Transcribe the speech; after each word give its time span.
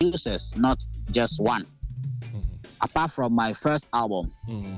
producers, 0.00 0.52
not 0.56 0.78
just 1.10 1.40
one. 1.40 1.66
Mm-hmm. 2.22 2.38
Apart 2.82 3.10
from 3.10 3.32
my 3.32 3.52
first 3.52 3.88
album, 3.92 4.30
mm-hmm. 4.48 4.76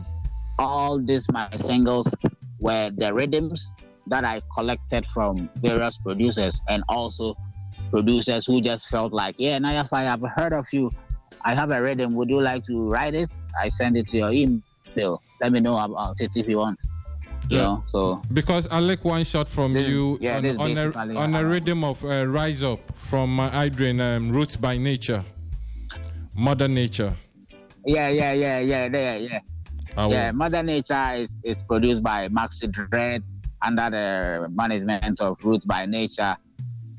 all 0.58 0.99
these 0.99 1.31
my 1.31 1.46
singles 1.58 2.08
were 2.58 2.91
the 2.96 3.12
rhythms 3.12 3.75
that 4.06 4.25
I 4.25 4.41
collected 4.54 5.04
from 5.12 5.51
various 5.56 5.98
producers 5.98 6.59
and 6.71 6.83
also 6.88 7.37
producers 7.91 8.46
who 8.46 8.62
just 8.62 8.88
felt 8.88 9.12
like, 9.12 9.35
yeah, 9.37 9.59
Naya 9.59 9.85
Fire, 9.85 10.09
I've 10.09 10.25
heard 10.35 10.54
of 10.54 10.67
you. 10.72 10.91
I 11.45 11.55
have 11.55 11.71
a 11.71 11.82
rhythm. 11.82 12.14
Would 12.14 12.30
you 12.30 12.41
like 12.41 12.64
to 12.66 12.80
write 12.89 13.14
it? 13.14 13.29
I 13.61 13.68
send 13.68 13.98
it 13.98 14.09
to 14.09 14.16
your 14.16 14.32
email. 14.32 15.23
Let 15.43 15.52
me 15.52 15.61
know 15.61 15.77
about 15.77 16.18
it 16.21 16.30
if 16.34 16.48
you 16.48 16.59
want. 16.59 16.79
You 17.51 17.57
yeah. 17.57 17.62
know, 17.64 17.85
so 17.89 18.23
because 18.32 18.69
I 18.71 18.79
like 18.79 19.05
one 19.05 19.25
shot 19.25 19.48
from 19.48 19.73
this, 19.73 19.89
you 19.89 20.19
yeah, 20.21 20.37
on, 20.37 20.46
on 20.61 20.79
a, 20.79 21.16
on 21.16 21.35
a 21.35 21.45
rhythm 21.45 21.83
of 21.83 22.05
uh, 22.05 22.25
Rise 22.25 22.62
Up 22.62 22.79
from 22.96 23.41
uh, 23.41 23.51
Adrian 23.61 24.01
um, 24.01 24.30
Roots 24.30 24.55
by 24.55 24.79
Nature, 24.79 25.25
Mother 26.37 26.69
Nature. 26.69 27.12
Yeah, 27.84 28.09
yeah, 28.09 28.34
yeah, 28.34 28.60
yeah, 28.60 28.87
yeah, 28.87 29.16
yeah. 29.16 30.09
yeah, 30.09 30.30
Mother 30.30 30.62
Nature 30.62 31.27
is, 31.27 31.29
is 31.43 31.62
produced 31.65 32.05
by 32.05 32.29
Maxi 32.29 32.71
Dread 32.71 33.24
under 33.60 33.91
the 33.91 34.48
management 34.51 35.21
of 35.21 35.37
Roots 35.43 35.65
by 35.65 35.87
Nature. 35.87 36.37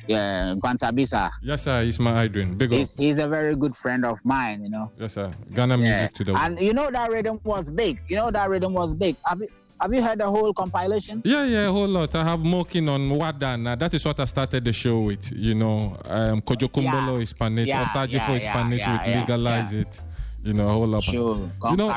Yeah, 0.05 0.55
Guantabisa. 0.57 1.31
Yes, 1.41 1.63
sir. 1.63 1.83
He's 1.83 1.97
my 1.97 2.23
Adrian. 2.23 2.57
Big 2.57 2.71
he's, 2.71 2.93
he's, 2.95 3.17
a 3.19 3.27
very 3.29 3.55
good 3.55 3.73
friend 3.77 4.03
of 4.03 4.19
mine, 4.25 4.63
you 4.63 4.69
know. 4.69 4.91
Yes, 4.99 5.13
sir. 5.13 5.31
Ghana 5.53 5.77
yeah. 5.77 5.83
music 5.83 6.13
to 6.15 6.23
the 6.25 6.35
And 6.35 6.59
you 6.59 6.73
know 6.73 6.89
that 6.91 7.09
rhythm 7.09 7.39
was 7.45 7.69
big. 7.69 8.01
You 8.09 8.17
know 8.17 8.31
that 8.31 8.49
rhythm 8.49 8.73
was 8.73 8.95
big. 8.95 9.15
Have 9.25 9.39
you, 9.39 9.47
have 9.81 9.93
you 9.93 10.01
heard 10.01 10.19
the 10.19 10.29
whole 10.29 10.53
compilation? 10.53 11.21
Yeah, 11.25 11.43
yeah, 11.45 11.67
a 11.67 11.71
whole 11.71 11.87
lot. 11.87 12.13
I 12.15 12.23
have 12.23 12.39
Mokin 12.39 12.87
on 12.89 13.09
Wadana. 13.09 13.77
That 13.77 13.93
is 13.93 14.05
what 14.05 14.19
I 14.19 14.25
started 14.25 14.63
the 14.63 14.73
show 14.73 15.01
with. 15.01 15.31
You 15.31 15.55
know, 15.55 15.97
um, 16.05 16.41
Kojo 16.41 16.69
Kumbolo 16.69 17.15
yeah. 17.15 17.23
is 17.23 17.33
Panit, 17.33 17.65
yeah, 17.65 17.83
Osajifo 17.83 18.11
yeah, 18.11 18.33
is 18.33 18.43
Panit 18.45 18.77
yeah, 18.77 19.07
with 19.07 19.15
Legalize 19.17 19.73
It 19.73 20.01
you 20.43 20.53
know, 20.53 20.69
a 20.69 20.71
whole 20.71 20.87
lot. 20.87 21.03
Sure. 21.03 21.49
You 21.69 21.77
know, 21.77 21.87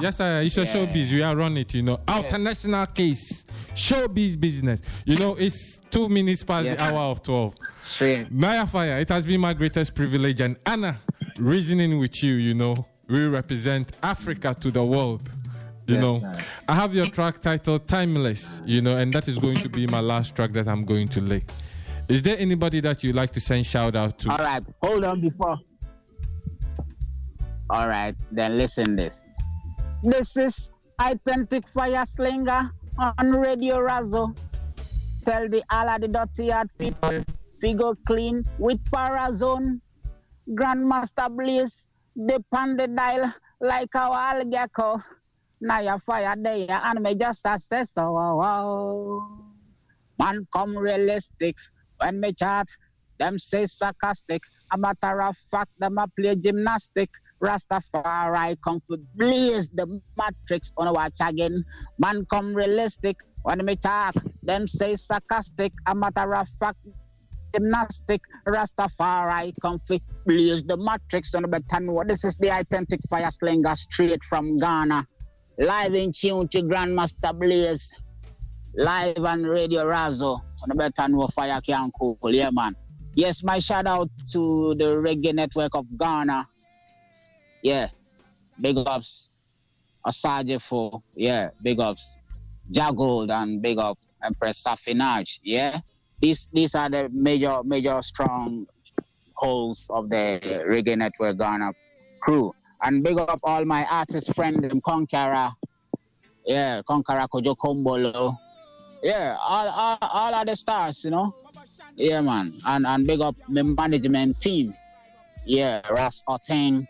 yes, 0.00 0.16
sir. 0.16 0.40
It's 0.42 0.56
a 0.56 0.64
showbiz. 0.64 1.10
We 1.10 1.22
are 1.22 1.36
run 1.36 1.56
it. 1.56 1.74
You 1.74 1.82
know, 1.82 2.00
yeah. 2.08 2.20
international 2.20 2.86
case, 2.86 3.44
showbiz 3.74 4.40
business. 4.40 4.82
You 5.04 5.18
know, 5.18 5.34
it's 5.34 5.78
two 5.90 6.08
minutes 6.08 6.42
past 6.42 6.66
yeah. 6.66 6.76
the 6.76 6.82
hour 6.82 7.10
of 7.10 7.22
twelve. 7.22 7.54
Straight. 7.82 8.30
Naya 8.30 8.66
Fire. 8.66 8.98
It 8.98 9.08
has 9.10 9.26
been 9.26 9.40
my 9.40 9.52
greatest 9.52 9.94
privilege, 9.94 10.40
and 10.40 10.56
Anna, 10.64 10.98
reasoning 11.38 11.98
with 11.98 12.22
you. 12.22 12.34
You 12.34 12.54
know, 12.54 12.74
we 13.08 13.26
represent 13.26 13.92
Africa 14.02 14.54
to 14.60 14.70
the 14.70 14.84
world. 14.84 15.28
You 15.90 15.96
yes, 15.96 16.02
know, 16.02 16.20
sir. 16.20 16.44
I 16.68 16.74
have 16.74 16.94
your 16.94 17.06
track 17.06 17.40
titled 17.40 17.88
"Timeless." 17.88 18.62
You 18.64 18.80
know, 18.80 18.96
and 18.96 19.12
that 19.12 19.28
is 19.28 19.38
going 19.38 19.56
to 19.58 19.68
be 19.68 19.86
my 19.86 20.00
last 20.00 20.36
track 20.36 20.52
that 20.52 20.68
I'm 20.68 20.84
going 20.84 21.08
to 21.08 21.20
lick. 21.20 21.44
Is 22.08 22.22
there 22.22 22.36
anybody 22.38 22.80
that 22.80 23.04
you 23.04 23.12
like 23.12 23.32
to 23.32 23.40
send 23.40 23.66
shout 23.66 23.94
out 23.96 24.18
to? 24.20 24.30
All 24.30 24.38
right, 24.38 24.62
hold 24.82 25.04
on 25.04 25.20
before 25.20 25.58
all 27.70 27.88
right, 27.88 28.16
then 28.32 28.58
listen 28.58 28.96
this. 28.96 29.24
This 30.02 30.36
is 30.36 30.70
authentic 30.98 31.68
fire 31.68 32.04
slinger 32.04 32.72
on 32.98 33.30
Radio 33.30 33.76
Razo. 33.76 34.36
Tell 35.24 35.48
the 35.48 35.62
Allah 35.70 35.98
the 36.00 36.08
dirty 36.08 36.46
yard 36.46 36.68
people, 36.78 37.22
figure 37.60 37.94
clean 38.06 38.44
with 38.58 38.82
Parazone. 38.90 39.80
Grandmaster 40.50 41.30
Blaze, 41.30 41.86
the 42.16 42.42
the 42.50 42.88
dial 42.88 43.32
like 43.60 43.94
our 43.94 44.42
gecko. 44.44 45.00
Now 45.60 45.80
you 45.80 45.98
fire 45.98 46.34
day 46.36 46.66
and 46.68 47.00
me 47.00 47.14
just 47.14 47.44
assess. 47.44 47.92
Oh, 47.98 48.16
oh, 48.16 48.40
oh. 48.40 49.40
Man 50.18 50.46
come 50.52 50.76
realistic 50.76 51.54
when 51.98 52.20
me 52.20 52.32
chat. 52.32 52.66
Them 53.18 53.38
say 53.38 53.66
sarcastic. 53.66 54.40
A 54.72 54.78
matter 54.78 55.20
of 55.20 55.36
fact, 55.50 55.70
them 55.78 55.98
a 55.98 56.08
play 56.08 56.34
gymnastic. 56.36 57.10
Rastafari 57.42 58.56
come 58.64 58.80
to 58.90 58.96
blaze 59.14 59.68
the 59.70 59.86
matrix 60.16 60.72
on 60.78 60.92
watch 60.94 61.18
again. 61.20 61.62
Man 61.98 62.24
come 62.30 62.54
realistic 62.54 63.16
when 63.42 63.62
me 63.64 63.76
talk. 63.76 64.14
Them 64.42 64.66
say 64.66 64.96
sarcastic. 64.96 65.72
A 65.86 65.94
matter 65.94 66.34
of 66.34 66.48
fact, 66.58 66.78
gymnastic. 67.52 68.22
Rastafari 68.48 69.52
to 69.60 70.00
blaze 70.24 70.64
the 70.64 70.78
matrix 70.78 71.34
on 71.34 71.42
the. 71.42 71.92
What 71.92 72.08
this 72.08 72.24
is 72.24 72.36
the 72.36 72.48
authentic 72.48 73.00
fire 73.10 73.30
slinger 73.30 73.76
straight 73.76 74.24
from 74.24 74.56
Ghana. 74.56 75.06
Live 75.60 75.94
in 75.94 76.12
tune 76.12 76.48
to 76.48 76.62
Grandmaster 76.62 77.38
Blaze. 77.38 77.94
Live 78.74 79.18
on 79.18 79.44
Radio 79.44 79.84
Razo. 79.84 80.40
On 80.62 80.68
the 80.68 80.74
button 80.74 81.28
fire 81.28 81.60
can 81.60 81.90
cool. 81.98 82.18
Yeah, 82.24 82.50
man. 82.50 82.74
Yes, 83.14 83.44
my 83.44 83.58
shout 83.60 83.86
out 83.86 84.10
to 84.32 84.74
the 84.76 84.86
Reggae 84.86 85.34
Network 85.34 85.74
of 85.74 85.86
Ghana 85.98 86.48
yeah, 87.62 87.88
big 88.60 88.76
ups 88.78 89.30
Asaje 90.06 90.60
for 90.60 91.02
yeah, 91.14 91.50
big 91.62 91.80
ups 91.80 92.16
Jaggold 92.72 93.30
and 93.30 93.60
big 93.60 93.78
up 93.78 93.98
Empress 94.22 94.62
Safinaj. 94.62 95.40
Yeah, 95.42 95.80
these 96.20 96.48
these 96.52 96.74
are 96.74 96.88
the 96.88 97.10
major 97.12 97.62
major 97.64 98.00
strong 98.02 98.66
holes 99.34 99.86
of 99.90 100.08
the 100.08 100.40
Reggae 100.68 100.96
Network 100.96 101.38
Ghana 101.38 101.72
crew. 102.20 102.54
And 102.82 103.04
big 103.04 103.18
up 103.18 103.40
all 103.42 103.64
my 103.64 103.84
artist 103.86 104.34
friends 104.34 104.64
in 104.64 104.80
Conqueror. 104.80 105.52
Yeah, 106.46 106.82
Conqueror 106.86 107.26
Kojo 107.32 107.56
Kombolo. 107.56 108.36
Yeah, 109.02 109.36
all, 109.40 109.68
all 109.68 109.98
all 110.00 110.34
of 110.34 110.46
the 110.46 110.56
stars, 110.56 111.04
you 111.04 111.10
know. 111.10 111.34
Yeah, 111.96 112.20
man. 112.20 112.58
And 112.66 112.86
and 112.86 113.06
big 113.06 113.20
up 113.20 113.36
my 113.48 113.62
management 113.62 114.40
team. 114.40 114.74
Yeah, 115.44 115.80
Ras 115.90 116.22
Oteng, 116.28 116.86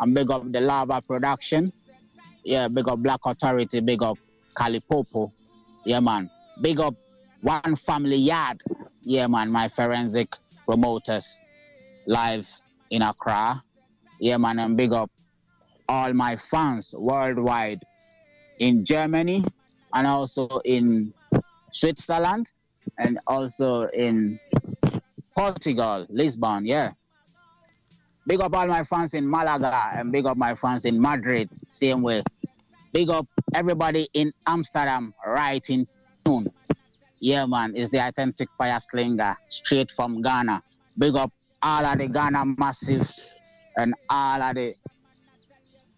and 0.00 0.14
big 0.14 0.30
up 0.30 0.50
the 0.50 0.60
Lava 0.60 1.02
Production. 1.02 1.72
Yeah, 2.44 2.68
big 2.68 2.88
up 2.88 2.98
Black 2.98 3.20
Authority, 3.24 3.80
big 3.80 4.02
up 4.02 4.18
Kalipopo. 4.54 5.32
Yeah, 5.84 6.00
man. 6.00 6.30
Big 6.60 6.80
up 6.80 6.94
One 7.42 7.76
Family 7.76 8.16
Yard. 8.16 8.62
Yeah, 9.02 9.26
man. 9.26 9.50
My 9.50 9.68
forensic 9.68 10.34
promoters 10.64 11.40
live 12.06 12.48
in 12.90 13.02
Accra. 13.02 13.62
Yeah, 14.20 14.36
man. 14.38 14.58
And 14.58 14.76
big 14.76 14.92
up 14.92 15.10
all 15.88 16.12
my 16.12 16.36
fans 16.36 16.94
worldwide 16.96 17.84
in 18.58 18.84
Germany 18.84 19.44
and 19.94 20.06
also 20.06 20.60
in 20.64 21.12
Switzerland 21.72 22.50
and 22.98 23.18
also 23.26 23.84
in 23.88 24.38
Portugal, 25.36 26.06
Lisbon. 26.08 26.66
Yeah. 26.66 26.92
Big 28.26 28.40
up 28.40 28.56
all 28.56 28.66
my 28.66 28.84
fans 28.84 29.12
in 29.14 29.28
Malaga 29.28 29.92
and 29.94 30.10
big 30.10 30.24
up 30.24 30.36
my 30.36 30.54
fans 30.54 30.84
in 30.84 31.00
Madrid, 31.00 31.50
same 31.68 32.00
way. 32.00 32.22
Big 32.92 33.10
up 33.10 33.26
everybody 33.52 34.08
in 34.14 34.32
Amsterdam, 34.46 35.12
right 35.26 35.68
in 35.68 35.86
tune. 36.24 36.46
Yeah, 37.20 37.44
man, 37.46 37.74
it's 37.76 37.90
the 37.90 37.98
authentic 37.98 38.48
fire 38.56 38.78
slinger 38.80 39.36
straight 39.48 39.90
from 39.90 40.22
Ghana. 40.22 40.62
Big 40.96 41.14
up 41.16 41.32
all 41.62 41.84
of 41.84 41.98
the 41.98 42.06
Ghana 42.08 42.44
massives 42.56 43.30
and 43.76 43.94
all 44.08 44.40
of 44.42 44.54
the 44.54 44.74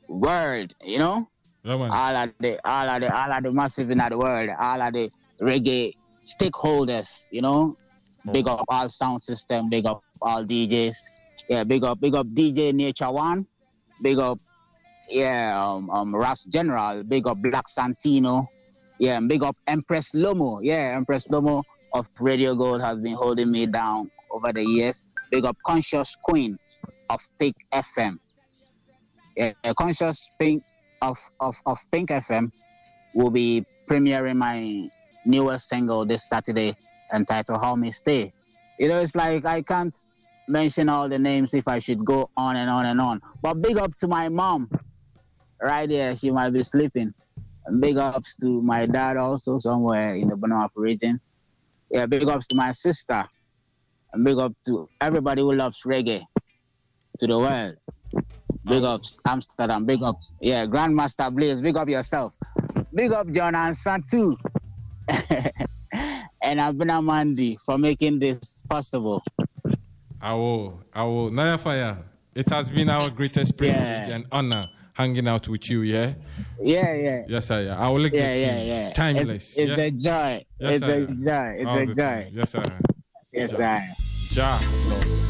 world, 0.09 0.75
you 0.83 0.99
know? 0.99 1.28
Yeah, 1.62 1.75
all 1.75 2.17
of 2.17 2.31
the 2.39 2.61
all 2.65 2.89
of 2.89 3.00
the 3.00 3.12
all 3.12 3.33
of 3.33 3.43
the 3.43 3.53
massive 3.53 3.91
in 3.91 3.99
the 3.99 4.17
world, 4.17 4.50
all 4.59 4.81
of 4.81 4.93
the 4.93 5.11
reggae 5.41 5.94
stakeholders, 6.25 7.27
you 7.31 7.43
know? 7.43 7.77
Big 8.33 8.49
up 8.49 8.65
all 8.69 8.89
sound 8.89 9.22
system, 9.22 9.69
big 9.69 9.87
up 9.87 10.03
all 10.21 10.45
DJs, 10.45 10.97
yeah, 11.49 11.65
big 11.65 11.84
up, 11.84 12.00
big 12.00 12.15
up 12.15 12.27
DJ 12.27 12.72
Nature 12.72 13.11
One. 13.11 13.47
Big 14.03 14.19
up, 14.19 14.39
yeah, 15.09 15.56
um, 15.62 15.91
um, 15.91 16.15
Ras 16.15 16.45
General. 16.45 17.03
Big 17.05 17.27
up 17.27 17.39
Black 17.41 17.65
Santino. 17.66 18.49
Yeah, 18.99 19.21
big 19.21 19.43
up 19.43 19.56
Empress 19.66 20.12
Lomo. 20.12 20.61
Yeah, 20.62 20.95
Empress 20.97 21.28
Lomo 21.28 21.62
of 21.93 22.09
Radio 22.21 22.55
Gold 22.55 22.83
has 22.83 22.99
been 22.99 23.15
holding 23.15 23.50
me 23.50 23.66
down 23.66 24.11
over 24.31 24.53
the 24.53 24.65
years. 24.65 25.06
Big 25.31 25.45
up 25.45 25.56
Conscious 25.65 26.16
Queen 26.25 26.56
of 27.11 27.21
Pink 27.39 27.55
FM. 27.72 28.19
Yeah, 29.36 29.53
Conscious 29.78 30.30
Pink 30.38 30.62
of, 31.03 31.18
of, 31.41 31.56
of 31.66 31.78
Pink 31.92 32.09
FM 32.09 32.50
will 33.15 33.30
be 33.30 33.65
premiering 33.86 34.36
my 34.36 34.88
newest 35.24 35.68
single 35.68 36.06
this 36.06 36.28
Saturday 36.28 36.74
entitled 37.12 37.60
How 37.60 37.77
Me 37.77 37.92
Stay. 37.92 38.33
You 38.78 38.88
know, 38.88 38.98
it's 38.98 39.15
like 39.15 39.44
I 39.44 39.62
can't 39.62 39.94
mention 40.48 40.88
all 40.88 41.09
the 41.09 41.18
names 41.18 41.54
if 41.54 41.66
I 41.68 41.78
should 41.78 42.04
go 42.04 42.30
on 42.36 42.56
and 42.56 42.71
on 42.71 42.86
and 42.86 43.00
on. 43.00 43.21
But 43.42 43.60
big 43.60 43.78
up 43.78 43.94
to 43.97 44.09
my 44.09 44.28
mom 44.28 44.71
right 45.60 45.88
there. 45.88 46.16
She 46.16 46.30
might 46.30 46.50
be 46.50 46.62
sleeping. 46.62 47.12
Big 47.80 47.97
ups 47.97 48.36
to 48.36 48.62
my 48.62 48.86
dad 48.86 49.16
also 49.16 49.59
somewhere 49.59 50.15
in 50.15 50.28
the 50.28 50.36
Bonapa 50.36 50.71
region. 50.77 51.21
Yeah, 51.91 52.06
big 52.06 52.28
ups 52.28 52.47
to 52.48 52.54
my 52.54 52.72
sister. 52.72 53.27
And 54.12 54.24
big 54.24 54.38
up 54.38 54.53
to 54.66 54.88
everybody 55.00 55.42
who 55.42 55.53
loves 55.53 55.80
reggae 55.84 56.22
to 57.18 57.27
the 57.27 57.38
world. 57.38 57.77
Big 58.66 58.83
oh. 58.83 58.95
ups 58.95 59.21
Amsterdam. 59.27 59.84
Big 59.84 60.03
ups. 60.03 60.33
Yeah, 60.41 60.66
Grandmaster 60.66 61.33
Blaze. 61.34 61.60
Big 61.60 61.77
up 61.77 61.89
yourself. 61.89 62.33
Big 62.92 63.13
up 63.13 63.30
John 63.30 63.54
and 63.54 63.77
too. 64.10 64.36
and 66.42 66.60
Abuna 66.60 67.01
Mandi 67.01 67.59
for 67.65 67.78
making 67.78 68.18
this 68.18 68.63
possible. 68.68 69.22
I 70.21 70.34
will, 70.34 70.80
I 70.92 71.04
will. 71.04 71.30
Naya 71.30 71.59
Fire, 71.59 71.98
it 72.34 72.48
has 72.51 72.71
been 72.71 72.89
our 72.89 73.10
greatest 73.10 73.57
privilege 73.57 74.09
yeah. 74.09 74.15
and 74.15 74.27
honor 74.33 74.69
hanging 74.95 75.28
out 75.28 75.47
with 75.48 75.69
you, 75.71 75.83
yeah? 75.83 76.15
Yeah, 76.60 76.95
yeah. 76.95 77.22
Yes, 77.28 77.47
sir. 77.47 77.62
Yeah. 77.62 77.78
I 77.78 77.89
will 77.91 78.01
look 78.01 78.12
yeah, 78.12 78.21
at 78.21 78.39
yeah, 78.39 78.59
you. 78.59 78.69
Yeah. 78.69 78.92
Timeless. 78.92 79.59
It's, 79.59 79.59
it's 79.59 79.78
yeah. 79.78 79.84
a 79.84 79.91
joy. 79.91 80.45
Yes, 80.59 80.74
it's 80.74 80.80
sir. 80.80 80.95
a 80.95 81.07
joy. 81.07 81.57
It's 81.59 81.69
All 81.69 81.78
a 81.78 81.86
joy. 81.86 81.95
Time. 81.95 82.30
Yes, 82.33 82.51
sir. 82.51 82.62
Yes, 83.33 83.51
sir. 83.51 83.59
Ja. 84.33 84.59
Yeah. 84.59 85.26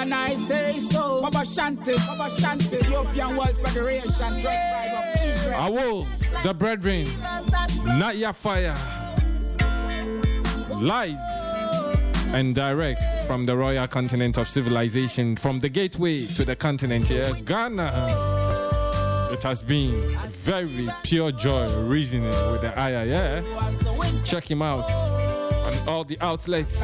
And 0.00 0.14
I 0.14 0.34
say 0.34 0.78
so. 0.78 1.20
Baba 1.20 1.44
Shanti, 1.44 1.94
Baba 2.06 2.30
Shanti, 2.34 3.36
World 3.36 3.56
Federation, 3.58 4.32
of 4.32 5.22
Israel. 5.22 5.54
I 5.58 5.68
will, 5.68 6.06
the 6.42 6.54
brethren, 6.54 7.06
not 7.84 8.16
your 8.16 8.32
fire. 8.32 8.74
Live 10.80 11.18
and 12.32 12.54
direct 12.54 13.02
from 13.26 13.44
the 13.44 13.54
royal 13.54 13.86
continent 13.88 14.38
of 14.38 14.48
civilization, 14.48 15.36
from 15.36 15.58
the 15.58 15.68
gateway 15.68 16.24
to 16.24 16.46
the 16.46 16.56
continent 16.56 17.08
here, 17.08 17.30
Ghana. 17.44 18.39
It 19.32 19.42
has 19.44 19.62
been 19.62 19.96
very 20.28 20.88
pure 21.04 21.30
joy 21.30 21.68
reasoning 21.84 22.30
with 22.50 22.62
the 22.62 22.72
Aya, 22.76 23.04
yeah? 23.06 24.22
Check 24.24 24.50
him 24.50 24.60
out 24.60 24.90
on 24.90 25.88
all 25.88 26.04
the 26.04 26.18
outlets. 26.20 26.82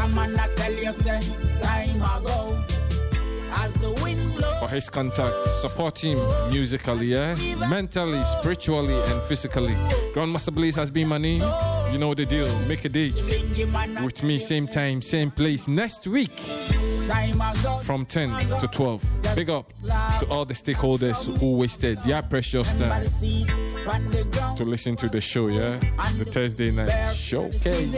For 4.60 4.68
his 4.68 4.88
contact, 4.88 5.34
support 5.60 6.02
him 6.02 6.18
musically, 6.50 7.06
yeah? 7.06 7.34
mentally, 7.68 8.22
spiritually, 8.24 8.94
and 8.94 9.22
physically. 9.22 9.74
Grandmaster 10.14 10.54
Blaze 10.54 10.76
has 10.76 10.90
been 10.90 11.08
my 11.08 11.18
name. 11.18 11.42
You 11.90 11.98
know 11.98 12.14
the 12.14 12.26
deal. 12.26 12.46
Make 12.60 12.84
a 12.84 12.88
date 12.88 13.16
with 14.02 14.22
me, 14.22 14.38
same 14.38 14.66
time, 14.66 15.02
same 15.02 15.30
place 15.30 15.66
next 15.68 16.06
week 16.06 16.30
from 17.82 18.04
10 18.04 18.30
to 18.60 18.68
12. 18.68 19.36
Big 19.36 19.50
up 19.50 19.72
to 20.18 20.26
all 20.30 20.44
the 20.44 20.54
stakeholders 20.54 21.38
who 21.38 21.56
wasted 21.56 22.00
their 22.00 22.22
precious 22.22 22.72
time 22.74 23.06
to 24.56 24.64
listen 24.64 24.96
to 24.96 25.08
the 25.08 25.20
show, 25.20 25.48
yeah? 25.48 25.78
The 26.18 26.24
Thursday 26.24 26.70
night 26.70 26.90
showcase. 27.14 27.94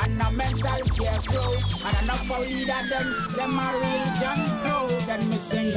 And 0.00 0.22
a 0.22 0.30
mental 0.30 0.70
And 1.84 2.04
enough 2.04 2.26
for 2.26 2.38
leader 2.38 2.82
them 2.88 3.16
Them 3.36 3.58
real 3.58 4.88
Then 5.06 5.28
me 5.28 5.36
sing 5.36 5.72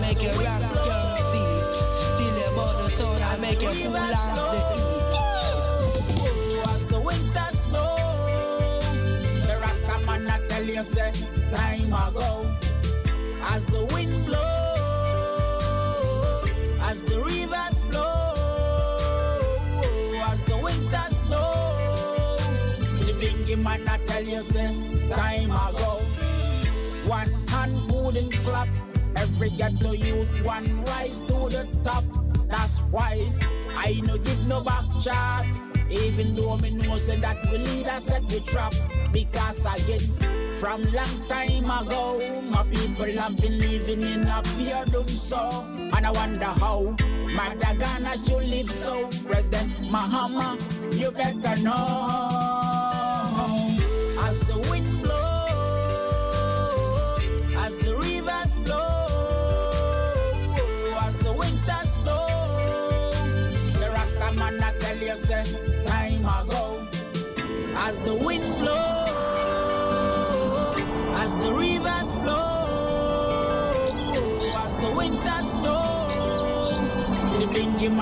make 0.00 0.22
rock 0.36 1.07
winter 7.08 7.48
snow 7.52 8.80
The 9.46 9.54
Rasta 9.62 9.98
man 10.06 10.28
I 10.28 10.38
tell 10.48 10.64
you 10.64 10.82
say 10.82 11.12
Time 11.52 11.92
ago 11.92 12.42
As 13.42 13.64
the 13.66 13.84
wind 13.92 14.26
blows 14.26 14.38
As 16.82 17.02
the 17.02 17.20
rivers 17.22 17.78
flow 17.88 18.34
As 20.30 20.40
the 20.42 20.56
winter 20.56 21.06
snow 21.22 22.36
the 23.06 23.12
Bingy 23.14 23.56
man, 23.62 23.88
I 23.88 23.96
tell 24.04 24.22
you, 24.22 24.42
say, 24.42 24.74
time 25.08 25.50
ago. 25.50 26.00
One 27.06 27.32
hand 27.48 27.90
wouldn't 27.90 28.34
clap. 28.44 28.68
Every 29.16 29.50
ghetto 29.50 29.92
youth, 29.92 30.44
one 30.44 30.84
rise 30.84 31.22
to 31.22 31.48
the 31.48 31.66
top. 31.82 32.04
That's 32.48 32.90
why 32.90 33.26
I 33.68 34.00
no 34.04 34.16
give 34.18 34.46
no 34.48 34.62
back 34.62 34.84
chat. 35.02 35.46
Even 35.90 36.34
though 36.34 36.56
me 36.58 36.70
know 36.70 36.96
say 36.96 37.16
that 37.16 37.38
we 37.50 37.58
lead 37.58 37.86
a 37.86 38.00
set 38.00 38.22
we 38.24 38.40
trap. 38.40 38.74
Because 39.12 39.64
again, 39.64 40.00
from 40.56 40.82
long 40.92 41.26
time 41.26 41.64
ago, 41.64 42.42
my 42.42 42.64
people 42.64 43.06
have 43.06 43.36
been 43.36 43.58
living 43.58 44.02
in 44.02 44.22
a 44.26 44.42
fear 44.44 44.84
so. 45.06 45.64
And 45.94 46.06
I 46.06 46.10
wonder 46.10 46.44
how 46.44 46.96
Madagana 47.26 48.14
should 48.26 48.48
live 48.48 48.70
so. 48.70 49.08
President 49.26 49.78
Mahama, 49.90 50.58
you 50.98 51.10
better 51.10 51.60
know. 51.62 52.38
you 54.78 54.97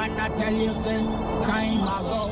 man 0.08 0.20
I 0.20 0.36
tell 0.36 0.52
you 0.52 0.72
say 0.72 0.98
time 1.44 1.82
ago. 1.82 2.30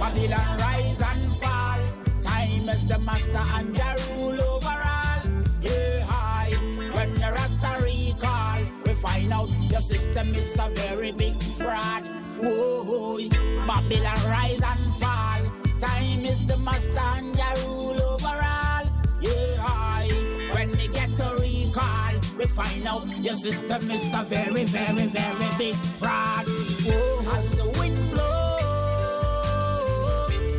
Babylon 0.00 0.58
rise 0.58 1.02
and 1.02 1.36
fall. 1.36 1.80
Time 2.22 2.68
is 2.68 2.84
the 2.86 2.98
master 2.98 3.44
and 3.56 3.76
the 3.76 3.90
rule 4.16 4.40
overall. 4.40 5.22
Yeah, 5.62 6.04
high. 6.04 6.52
When 6.94 7.14
the 7.14 7.30
Rasta 7.32 7.82
recall, 7.82 8.60
we 8.86 8.92
find 8.94 9.32
out 9.32 9.50
your 9.70 9.80
system 9.80 10.34
is 10.34 10.58
a 10.58 10.68
very 10.70 11.12
big 11.12 11.42
fraud. 11.42 12.04
Whoa, 12.40 13.18
Babylon 13.66 14.20
rise 14.26 14.62
and 14.62 14.94
fall. 15.00 15.42
Time 15.78 16.24
is 16.24 16.44
the 16.46 16.56
master 16.56 16.98
and 16.98 17.36
your 17.36 17.54
rule 17.66 18.02
overall. 18.02 18.86
Yeah, 19.20 19.56
I. 19.60 20.08
When 20.54 20.72
they 20.72 20.88
get 20.88 21.16
to 21.16 21.36
recall, 21.40 22.17
we 22.38 22.46
find 22.46 22.86
out 22.86 23.04
your 23.18 23.34
system 23.34 23.90
is 23.90 24.14
a 24.14 24.22
very, 24.24 24.64
very, 24.64 25.06
very 25.06 25.48
big 25.58 25.74
fraud. 25.74 26.46
Whoa, 26.46 27.20
as 27.36 27.50
the 27.56 27.68
wind 27.80 28.10
blows, 28.12 28.30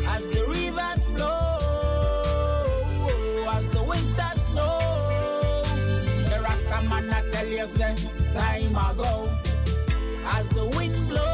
as 0.08 0.28
the 0.28 0.46
rivers 0.46 1.04
flow, 1.16 1.58
as 3.56 3.68
the 3.70 3.84
winter 3.84 4.32
snow, 4.44 5.62
the 6.28 6.38
Rasta 6.44 6.82
man 6.90 7.10
I 7.12 7.22
tell 7.30 7.48
you, 7.48 7.66
say, 7.66 7.96
time 8.36 8.76
ago, 8.76 9.30
as 10.26 10.50
the 10.50 10.66
wind 10.76 11.08
blows. 11.08 11.29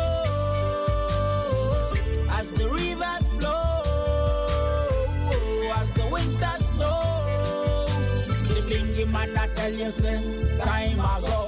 Man, 9.28 9.38
I 9.38 9.48
tell 9.54 9.72
you, 9.72 9.92
say, 9.92 10.58
time 10.60 11.00
ago, 11.00 11.48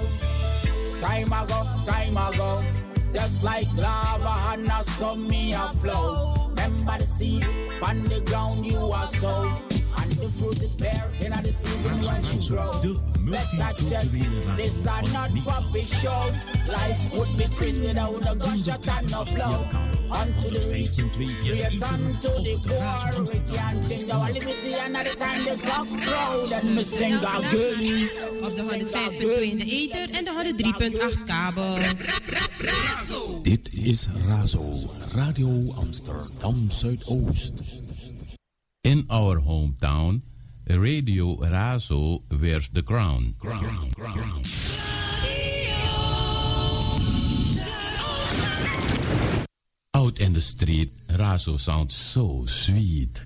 time 1.01 1.27
ago, 1.27 1.67
time 1.85 2.17
ago, 2.17 2.63
just 3.13 3.43
like 3.43 3.67
lava 3.75 4.53
and 4.53 4.67
a 4.67 4.83
sun 4.83 5.27
me 5.27 5.53
a 5.53 5.69
flow. 5.81 6.33
Remember 6.49 6.97
the 6.97 7.05
seed 7.05 7.47
on 7.81 8.03
the 8.05 8.21
ground 8.21 8.65
you 8.65 8.77
are 8.77 9.07
so. 9.07 9.51
And 9.99 10.11
the 10.13 10.29
fruit 10.29 10.61
it 10.61 10.77
bear 10.77 11.11
in 11.19 11.31
the 11.31 11.51
season 11.51 12.01
when 12.05 12.23
you 12.23 12.49
grow. 12.49 12.99
Better 13.25 13.89
check, 13.89 14.03
this 14.55 14.87
are 14.87 15.01
not 15.13 15.31
puppy 15.43 15.81
show. 15.81 16.31
Life 16.69 17.13
would 17.13 17.37
be 17.37 17.45
crisp 17.55 17.81
without 17.81 18.21
no 18.21 18.35
gunshot 18.35 18.87
and 18.87 19.11
no 19.11 19.25
flow. 19.25 19.86
Onto 20.09 20.49
the 20.49 20.59
reach, 20.71 20.93
straight 20.93 21.83
onto 21.83 22.29
the 22.43 22.55
core. 22.63 23.23
We 23.23 23.39
can't 23.53 23.87
change 23.89 24.09
our 24.09 24.31
liberty 24.31 24.73
another 24.73 25.15
time 25.15 25.43
the 25.43 25.57
cock 25.67 25.87
crow. 25.87 26.47
Then 26.47 26.75
we 26.75 26.83
sing 26.83 27.13
again. 27.13 28.09
Op 28.43 28.55
de 28.55 28.63
105.2 28.63 29.41
in 29.41 29.57
de 29.57 29.65
ether 29.65 30.09
en 30.09 30.23
de 30.23 30.53
103.8 31.17 31.23
kabel. 31.25 31.77
Dit 33.41 33.73
is 33.73 34.07
Razo, 34.27 34.73
Radio 35.13 35.73
Amsterdam 35.73 36.71
Zuidoost. 36.71 37.83
In 38.81 39.03
our 39.07 39.41
hometown, 39.41 40.21
Radio 40.65 41.37
Razo 41.39 42.23
wears 42.27 42.69
the 42.73 42.83
crown. 42.83 43.35
crown, 43.37 43.59
crown, 43.59 43.91
crown. 43.91 44.76
In 50.27 50.33
the 50.33 50.41
street, 50.41 50.91
Razo 51.07 51.57
sounds 51.57 51.95
so 51.95 52.45
sweet. 52.45 53.23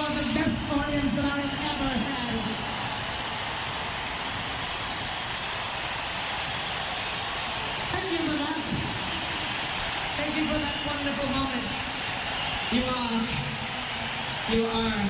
Are 0.00 0.14
the 0.16 0.26
best 0.34 0.58
audience 0.72 1.12
that 1.12 1.24
I 1.24 1.38
have 1.44 1.56
ever 1.70 1.90
had. 2.08 2.40
Thank 7.92 8.08
you 8.12 8.20
for 8.28 8.36
that. 8.40 8.64
Thank 10.16 10.32
you 10.36 10.44
for 10.50 10.58
that 10.64 10.76
wonderful 10.88 11.28
moment. 11.36 11.68
You 12.72 12.82
are, 12.86 13.20
you 14.54 14.62
are 14.64 15.00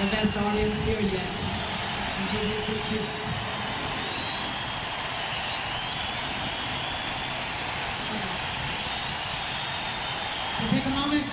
the 0.00 0.08
best 0.10 0.36
audience 0.36 0.84
here 0.84 1.00
yet. 1.00 1.34
I 2.16 2.22
give 2.32 2.44
you 2.44 2.58
a 2.58 2.66
big 2.68 2.82
kiss. 2.90 3.12
To 10.60 10.70
take 10.70 10.86
a 10.86 10.90
moment, 10.90 11.24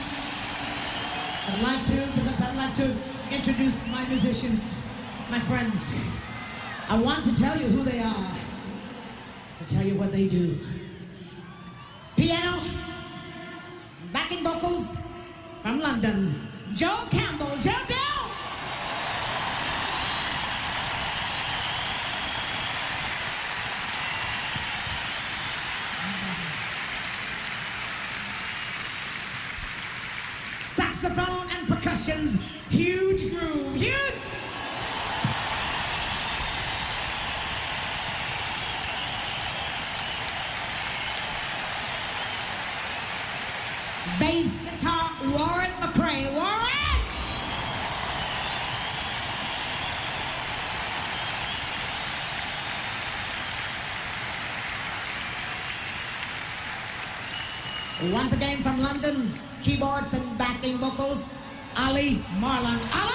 I'd 1.48 1.62
like 1.64 1.84
to, 1.88 1.98
because 2.20 2.42
I'd 2.42 2.56
like 2.56 2.74
to 2.76 2.96
introduce 3.34 3.88
my 3.88 4.06
musicians, 4.08 4.78
my 5.30 5.40
friends. 5.40 5.96
I 6.92 7.00
want 7.00 7.24
to 7.24 7.34
tell 7.34 7.58
you 7.58 7.68
who 7.68 7.84
they 7.84 8.02
are, 8.02 8.32
to 9.60 9.74
tell 9.74 9.86
you 9.86 9.96
what 9.96 10.12
they 10.12 10.28
do. 10.28 10.58
Piano, 12.18 12.62
backing 14.12 14.44
vocals 14.44 14.98
from 15.62 15.80
London, 15.80 16.36
Joe 16.74 16.98
Campbell. 17.10 17.48
Joe, 17.62 17.72
Joe! 17.88 17.96
Saxophone 30.66 31.48
and 31.56 31.68
percussions, 31.70 32.38
huge 32.70 33.11
Once 58.10 58.34
again 58.34 58.58
from 58.64 58.82
London, 58.82 59.32
keyboards 59.62 60.16
and 60.16 60.38
backing 60.38 60.78
vocals, 60.78 61.30
Ali 61.78 62.16
Marlon. 62.42 62.80
Oliver! 62.96 63.11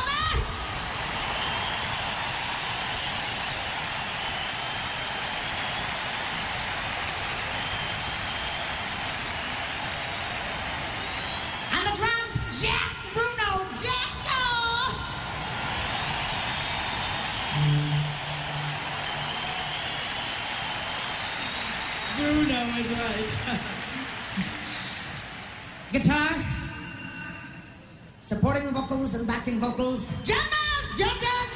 Vocals 29.60 29.60
backing 29.60 29.60
vocals, 29.60 30.08
John 30.24 30.36
Miles, 30.36 30.98
John 30.98 31.18
John! 31.20 31.46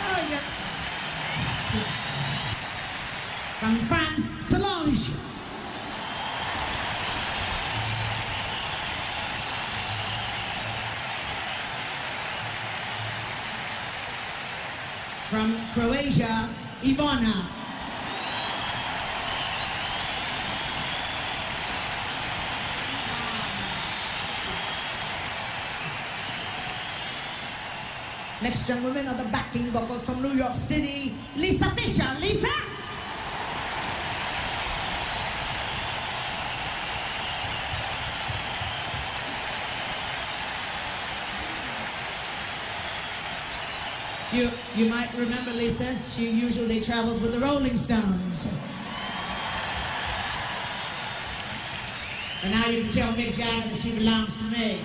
Oh, 0.00 0.28
yeah. 0.30 0.44
From 3.58 3.76
France, 3.76 4.46
Solange. 4.46 5.10
From 15.28 15.56
Croatia, 15.74 16.48
Ivana. 16.82 17.58
Women 28.68 29.08
are 29.08 29.14
the 29.14 29.24
backing 29.30 29.62
vocals 29.70 30.04
from 30.04 30.20
New 30.20 30.34
York 30.34 30.54
City, 30.54 31.14
Lisa 31.36 31.70
Fischer. 31.70 32.06
Lisa! 32.20 32.48
You, 44.34 44.50
you 44.76 44.90
might 44.90 45.10
remember 45.16 45.50
Lisa. 45.52 45.96
She 46.10 46.28
usually 46.28 46.82
travels 46.82 47.22
with 47.22 47.32
the 47.32 47.40
Rolling 47.40 47.74
Stones. 47.74 48.48
And 52.42 52.52
now 52.52 52.68
you 52.68 52.82
can 52.82 52.90
tell 52.90 53.12
Mick 53.14 53.32
Jagger 53.34 53.70
that 53.70 53.78
she 53.80 53.92
belongs 53.96 54.36
to 54.36 54.44
me. 54.44 54.80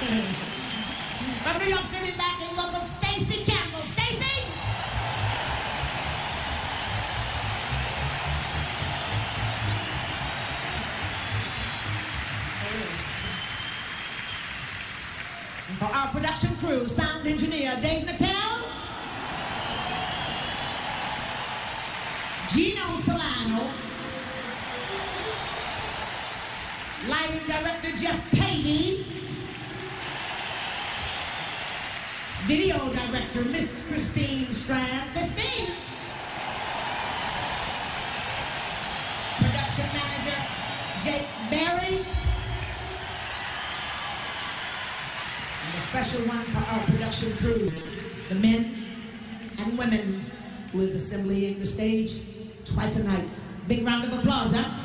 From 0.00 0.49
stage 51.80 52.20
twice 52.66 52.96
a 52.98 53.04
night. 53.04 53.24
Big 53.66 53.86
round 53.86 54.04
of 54.04 54.12
applause, 54.18 54.54
huh? 54.54 54.79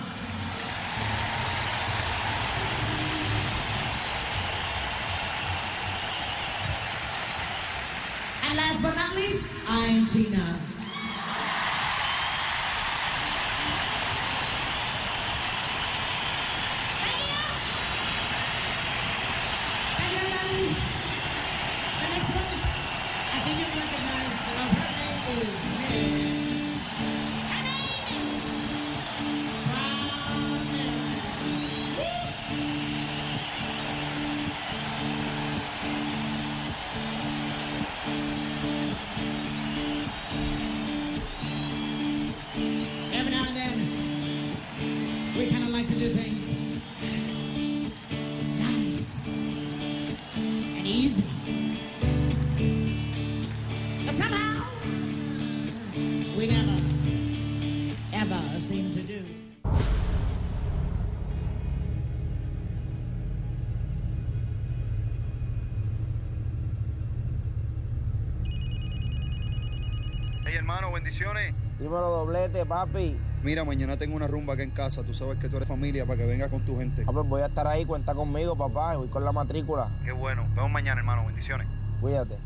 bendiciones. 71.16 71.56
Dímelo, 71.80 72.10
doblete, 72.10 72.66
papi. 72.66 73.20
Mira, 73.44 73.64
mañana 73.64 73.98
tengo 73.98 74.16
una 74.16 74.28
rumba 74.28 74.54
aquí 74.54 74.64
en 74.64 74.72
casa. 74.72 75.04
Tú 75.04 75.14
sabes 75.14 75.38
que 75.38 75.50
tú 75.50 75.58
eres 75.58 75.68
familia 75.68 76.06
para 76.06 76.18
que 76.18 76.26
vengas 76.26 76.50
con 76.50 76.64
tu 76.66 76.78
gente. 76.78 77.04
Ah, 77.08 77.12
pues 77.12 77.28
voy 77.28 77.42
a 77.42 77.48
estar 77.48 77.68
ahí, 77.68 77.86
cuenta 77.86 78.14
conmigo, 78.14 78.56
papá. 78.56 78.96
Voy 78.96 79.08
con 79.08 79.24
la 79.24 79.32
matrícula. 79.32 79.90
Qué 80.04 80.12
bueno. 80.12 80.46
Vemos 80.56 80.72
mañana, 80.72 81.00
hermano. 81.00 81.26
Bendiciones. 81.26 81.68
Cuídate. 82.02 82.38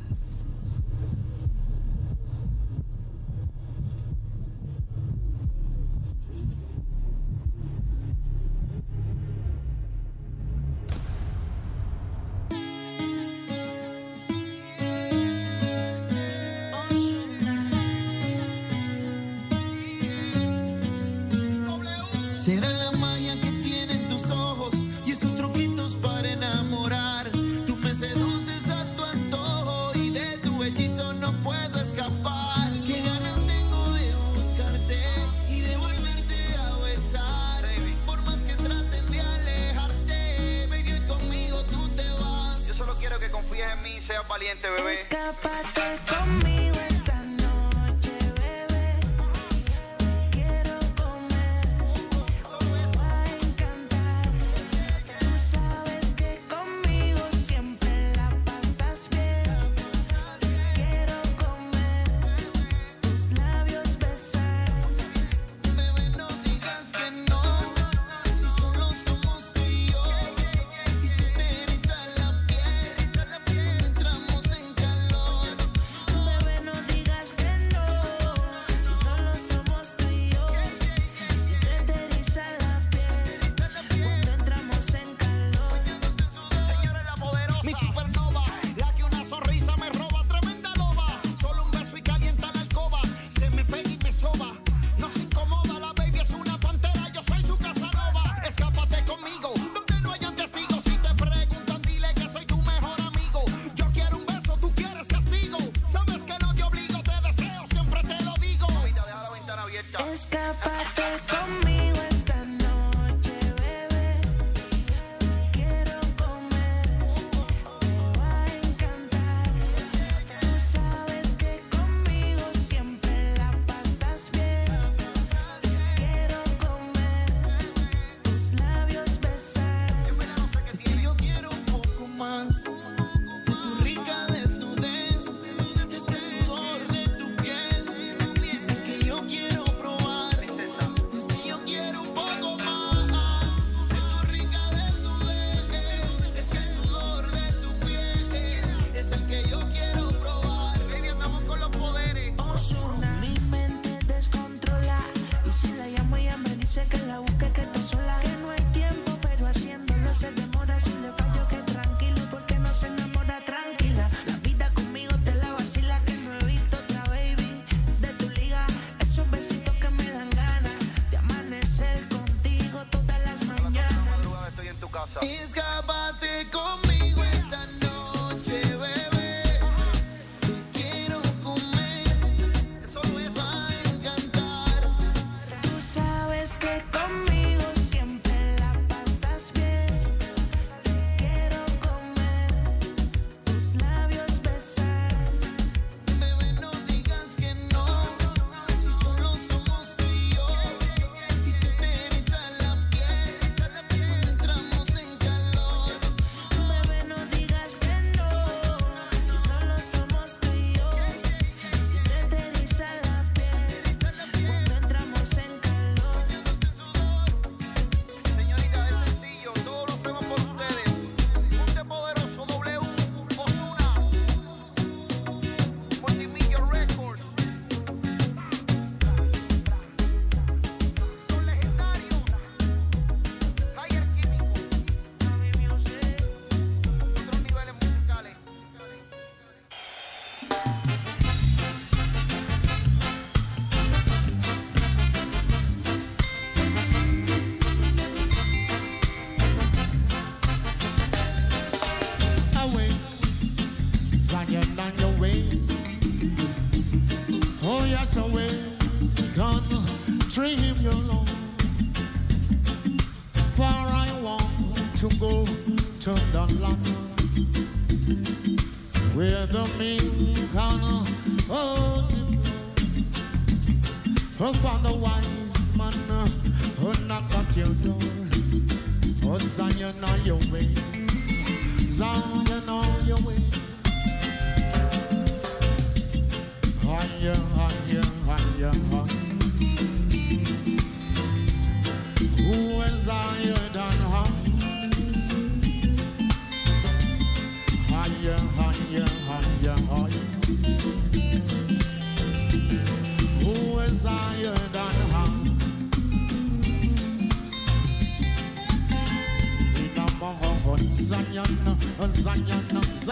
He's 175.21 175.53
got 175.53 175.87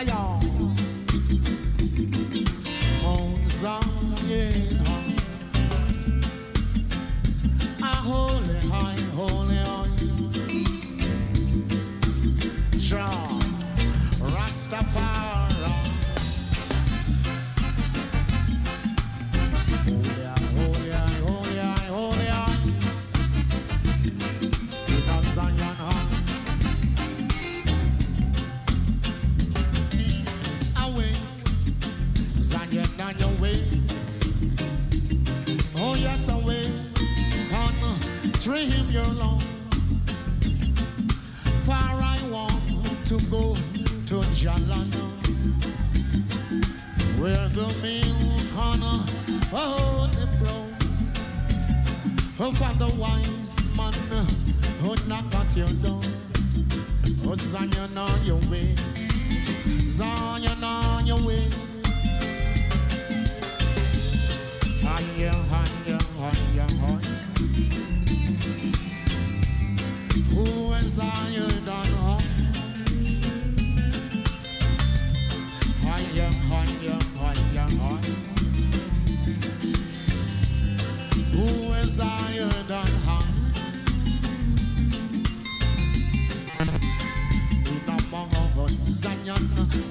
Zion, 0.05 0.56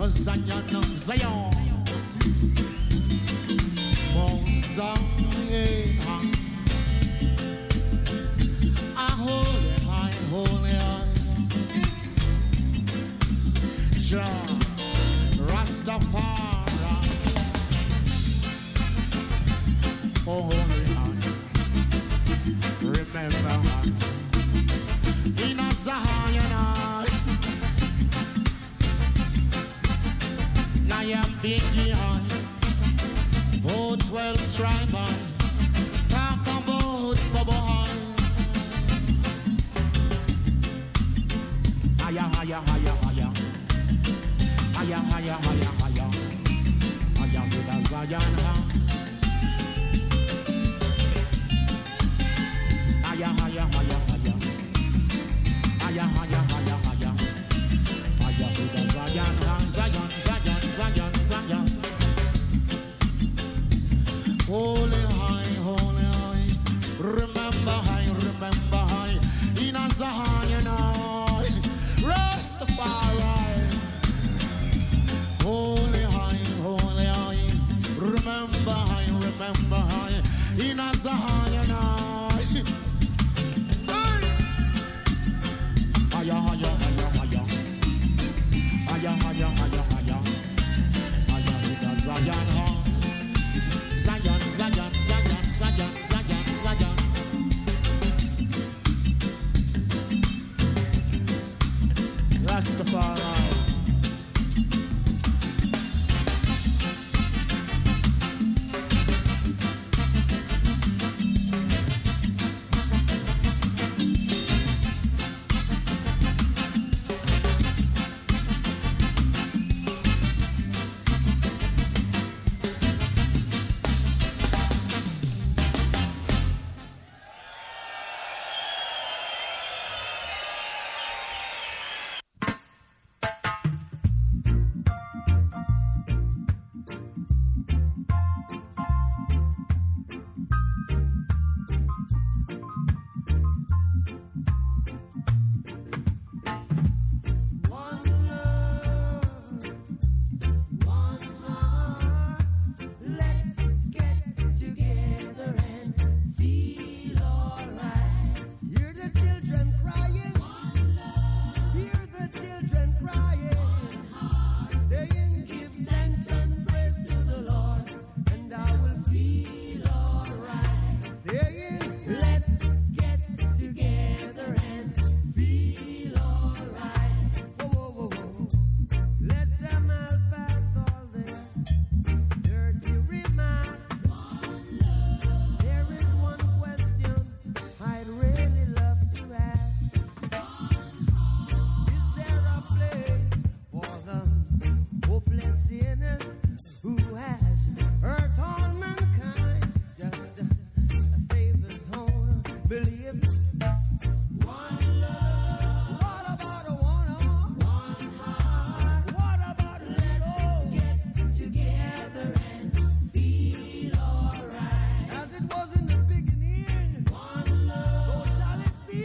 Zion, 0.09 0.95
Zion, 0.95 1.66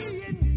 shall 0.02 0.51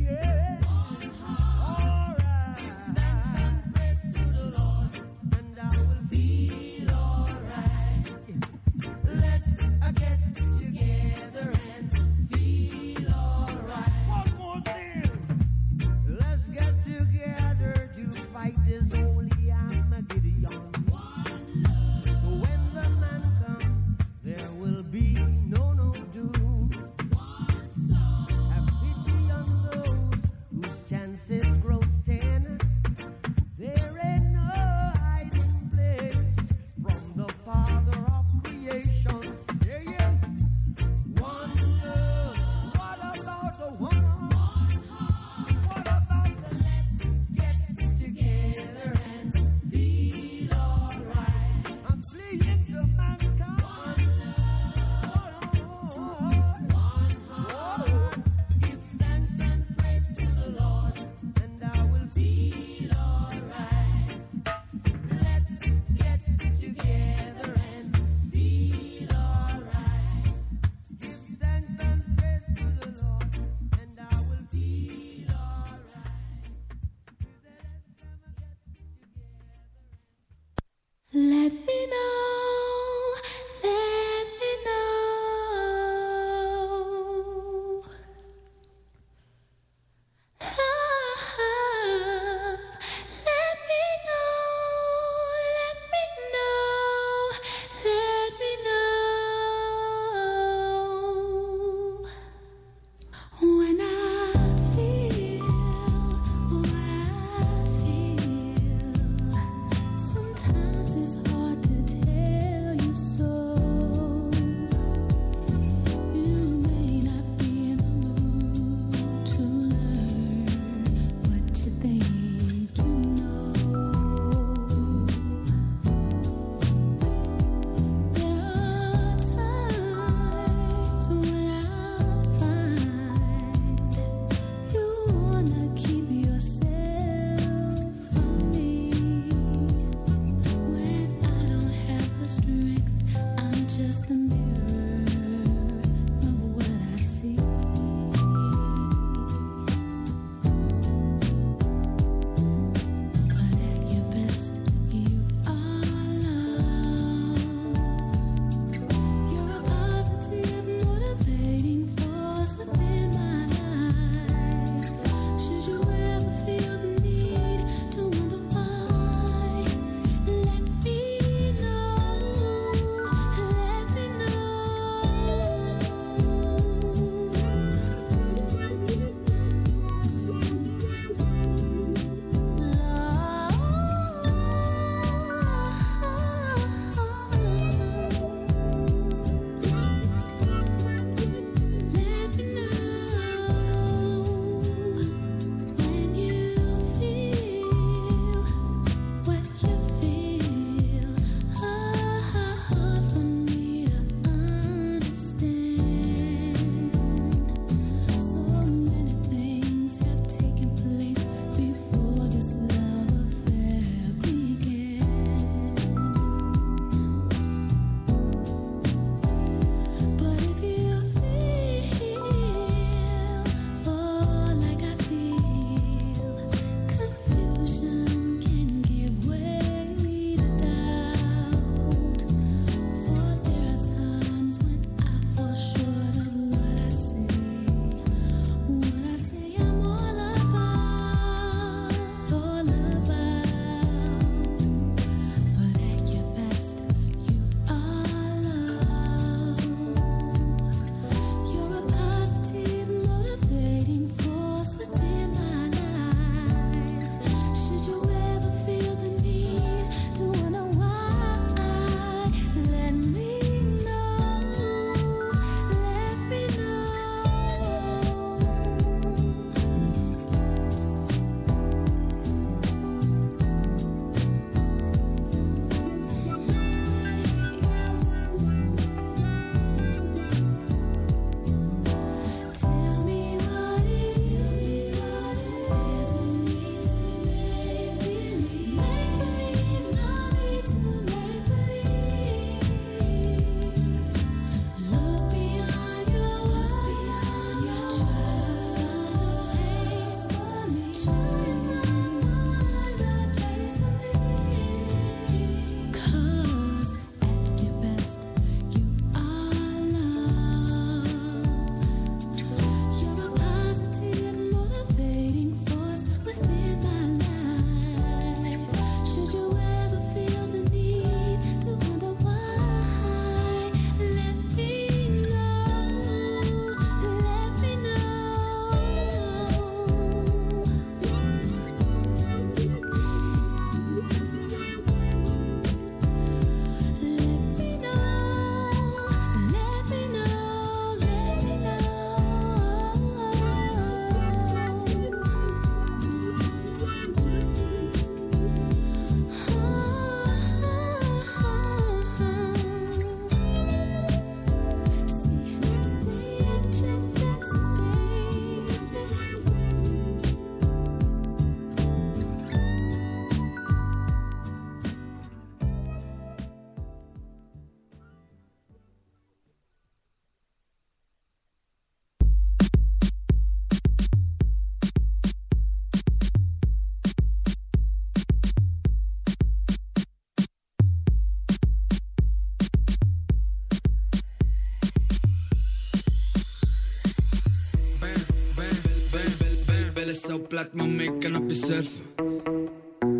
billen 390.15 390.29
zo 390.31 390.39
plat, 390.39 390.73
mama, 390.75 391.03
ik 391.03 391.21
kan 391.21 391.37
op 391.37 391.49
je 391.49 391.55
surfen. 391.55 392.03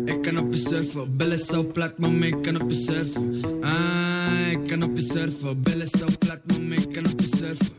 Ik 0.05 0.21
kan 0.21 0.37
op 0.37 0.53
je 0.53 0.59
surfen, 0.59 1.17
billen 1.17 1.39
zo 1.39 1.63
plat, 1.63 1.97
mama, 1.97 2.25
ik 2.25 2.41
kan 2.41 2.61
op 2.61 2.69
je 2.69 2.75
surfen. 2.75 3.43
Ah, 3.61 4.51
ik 4.51 4.67
kan 4.67 4.83
op 4.83 4.95
je 4.95 5.01
surfen, 5.01 5.61
billen 5.61 5.87
zo 5.87 6.05
plat, 6.19 6.39
mama, 6.45 6.75
ik 6.75 6.93
kan 6.93 7.05
op 7.05 7.19
je 7.19 7.27
surfen. 7.37 7.73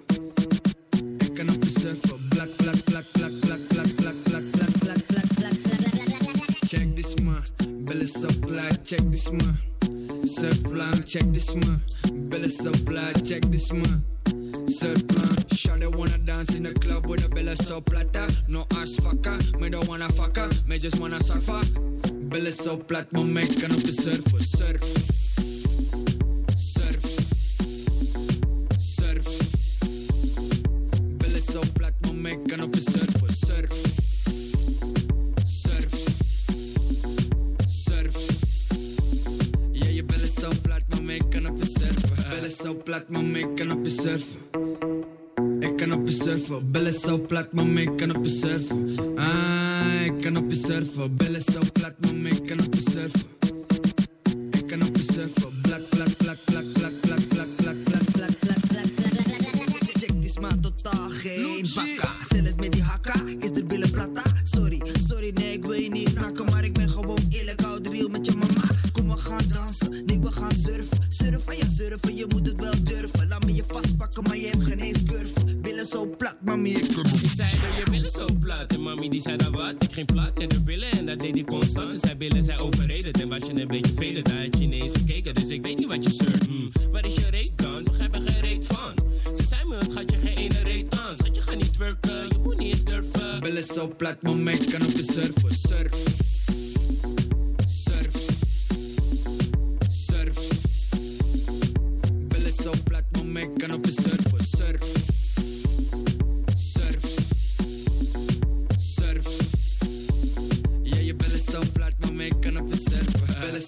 Ik 1.18 1.34
kan 1.34 1.48
op 1.48 1.62
je 1.62 1.70
surfen, 1.80 2.18
blak, 2.28 2.48
blak, 2.56 2.84
blak, 2.84 3.04
blak, 3.12 3.32
blak, 3.40 3.60
blak, 3.68 3.88
blak, 3.94 4.14
blak, 4.24 4.44
blak, 4.52 4.78
blak, 4.78 5.06
blak, 5.08 5.28
blak, 5.36 5.54
blak. 5.64 6.68
Check 6.68 6.96
this 6.96 7.14
man, 7.14 7.42
billen 7.84 8.08
zo 8.08 8.28
plat, 8.40 8.78
check 8.84 9.10
this 9.10 9.30
man. 9.30 9.58
Surfplan, 10.26 11.04
check 11.04 11.32
this 11.32 11.54
man. 11.54 11.80
Billen 12.28 12.50
zo 12.50 12.70
plat, 12.84 13.22
check 13.24 13.42
this 13.50 13.72
man. 13.72 14.04
Surfplan, 14.66 15.45
Shawty 15.66 15.96
wanna 15.96 16.18
dance 16.18 16.54
in 16.54 16.62
the 16.62 16.72
club 16.74 17.06
with 17.06 17.24
a 17.24 17.28
billen 17.28 17.56
so 17.56 17.80
plata. 17.80 18.28
No 18.46 18.60
ass 18.78 18.96
fucker, 19.00 19.60
me 19.60 19.68
don't 19.68 19.88
wanna 19.88 20.06
fucker, 20.08 20.48
me 20.68 20.78
just 20.78 21.00
wanna 21.00 21.20
surfer. 21.20 21.60
Billen 22.28 22.52
so 22.52 22.76
plat, 22.76 23.10
maar 23.10 23.24
me 23.24 23.46
kan 23.46 23.72
op 23.72 23.80
de 23.80 23.92
surfen, 23.92 24.40
surf. 24.40 24.82
Surf. 24.82 25.15
Zo 47.06 47.18
plat, 47.18 47.52
maar 47.52 47.66
me 47.66 47.94
kan 47.94 48.16
op 48.16 48.24
je 48.24 48.30
surfen. 48.30 48.96
Ah, 49.16 50.04
ik 50.04 50.20
kan 50.20 50.36
op 50.36 50.50
je 50.50 50.56
surfen, 50.56 51.16
billen 51.16 51.42
zo 51.42 51.60
plat, 51.72 51.94
maar 52.00 52.14
me 52.14 52.40
kan 52.40 52.58
op 52.66 52.74
je 52.74 52.82
surfen. 52.90 53.28
Ik 54.50 54.66
kan 54.66 54.82
op 54.82 54.96
je 54.96 55.04
surfen, 55.12 55.55
die 79.16 79.24
zei 79.24 79.36
dat 79.36 79.50
wat, 79.50 79.82
ik 79.82 79.92
ging 79.92 80.06
plat 80.06 80.30
in 80.38 80.48
de 80.48 80.62
billen 80.62 80.90
En 80.90 81.06
dat 81.06 81.20
deed 81.20 81.36
ik 81.36 81.46
constant 81.46 81.90
Ze 81.90 81.98
zei 81.98 82.14
billen 82.14 82.44
zijn 82.44 82.58
overreden 82.58 83.12
En 83.12 83.28
was 83.28 83.38
je 83.38 83.60
een 83.60 83.68
beetje 83.68 83.94
velen, 83.96 84.24
daar 84.24 84.42
had 84.42 84.58
je 84.58 84.62
ineens 84.62 84.92
gekeken 84.92 85.34
Dus 85.34 85.48
ik 85.48 85.66
weet 85.66 85.78
niet 85.78 85.86
wat 85.86 86.04
je 86.04 86.10
shirt, 86.10 86.46
hmm. 86.46 86.72
Waar 86.92 87.04
is 87.04 87.14
je 87.14 87.30
reet 87.30 87.52
dan? 87.54 87.84
Begrijp 87.84 88.14
er 88.14 88.20
geen 88.22 88.40
reet 88.40 88.64
van 88.66 88.94
Ze 89.36 89.42
zei 89.48 89.64
me, 89.68 89.76
het 89.76 89.92
gaat 89.92 90.12
je 90.12 90.18
geen 90.18 90.36
ene 90.36 90.62
reet 90.62 90.98
aan 90.98 91.16
Schat, 91.16 91.36
je 91.36 91.42
gaat 91.42 91.56
niet 91.56 91.72
twerken, 91.72 92.28
je 92.28 92.38
moet 92.42 92.58
niet 92.58 92.72
eens 92.72 92.84
durven 92.84 93.40
Billen 93.40 93.64
zo 93.64 93.94
plat, 93.96 94.22
maar 94.22 94.34
kan 94.70 94.82
op 94.82 94.90
je 94.90 95.04
surfen, 95.04 95.52
surf. 95.52 95.94
Surf. 95.94 96.25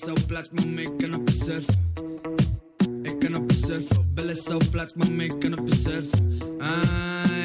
zo 0.09 0.15
plat, 0.27 0.53
maar 0.53 0.83
ik 0.83 0.91
kan 0.99 1.15
op 1.15 1.29
je 1.29 1.35
surf. 1.35 1.65
Ik 3.03 3.19
kan 3.19 3.35
op 3.35 3.51
je 3.51 3.57
surfen. 3.57 4.11
Billen 4.15 4.37
zo 4.37 4.57
plat, 4.71 4.97
maar 4.97 5.11
ik 5.11 5.39
kan 5.39 5.59
op 5.59 5.69
je 5.69 5.75
surf. 5.77 6.07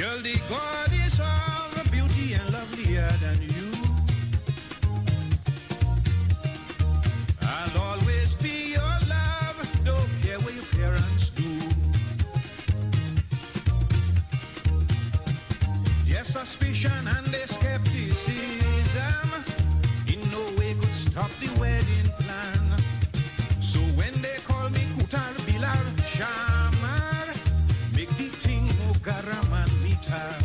Girl, 0.00 0.18
the 0.22 0.40
God 0.48 0.92
is 1.04 1.14
far 1.16 1.84
beauty 1.92 2.32
and 2.32 2.50
lovelier 2.54 3.06
than 3.20 3.42
you. 3.42 3.68
I'll 7.42 7.78
always 7.82 8.32
be 8.36 8.72
your 8.72 8.96
love, 9.12 9.56
don't 9.84 10.10
care 10.22 10.40
what 10.40 10.54
your 10.54 10.64
parents 10.80 11.28
do. 11.36 11.52
Yes, 16.06 16.28
suspicion 16.28 17.06
and 17.06 17.34
skepticism 17.44 19.28
in 20.08 20.20
no 20.30 20.42
way 20.58 20.72
could 20.80 20.96
stop 21.10 21.30
the 21.42 21.52
wedding 21.60 22.10
plan. 22.20 22.64
So 23.60 23.80
when 24.00 24.14
they 24.22 24.38
call 24.48 24.70
me 24.70 24.80
Kutar 24.96 25.34
Bilar 25.44 25.84
Shamar, 26.14 27.28
make 27.94 28.08
the 28.16 28.30
thing 28.40 28.66
Ogaraman 28.88 29.79
time. 30.10 30.39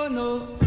Fono. 0.00 0.59